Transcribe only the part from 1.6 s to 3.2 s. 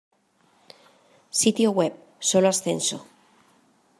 Web: Solo Ascenso.